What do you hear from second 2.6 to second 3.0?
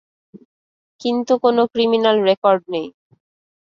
নেই।